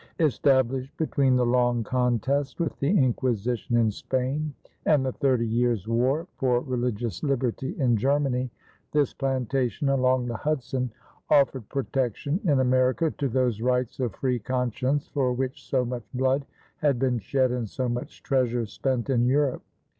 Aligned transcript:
Established 0.17 0.97
between 0.97 1.35
the 1.35 1.45
long 1.45 1.83
contest 1.83 2.59
with 2.59 2.75
the 2.79 2.89
Inquisition 2.89 3.77
in 3.77 3.91
Spain 3.91 4.51
and 4.87 5.05
the 5.05 5.11
Thirty 5.11 5.45
Years' 5.47 5.87
War 5.87 6.25
for 6.39 6.61
religious 6.61 7.21
liberty 7.21 7.75
in 7.79 7.95
Germany, 7.97 8.49
this 8.93 9.13
plantation 9.13 9.89
along 9.89 10.25
the 10.25 10.37
Hudson 10.37 10.89
offered 11.29 11.69
protection 11.69 12.39
in 12.45 12.61
America 12.61 13.11
to 13.19 13.29
those 13.29 13.61
rights 13.61 13.99
of 13.99 14.15
free 14.15 14.39
conscience 14.39 15.07
for 15.07 15.33
which 15.33 15.63
so 15.69 15.85
much 15.85 16.07
blood 16.15 16.47
had 16.77 16.97
been 16.97 17.19
shed 17.19 17.51
and 17.51 17.69
so 17.69 17.87
much 17.87 18.23
treasure 18.23 18.65
spent 18.65 19.07
in 19.07 19.27
Europe. 19.27 19.61